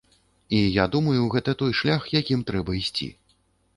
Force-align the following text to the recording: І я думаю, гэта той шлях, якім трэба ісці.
І 0.59 0.61
я 0.61 0.85
думаю, 0.95 1.21
гэта 1.35 1.55
той 1.61 1.71
шлях, 1.81 2.09
якім 2.21 2.39
трэба 2.51 2.71
ісці. 2.83 3.11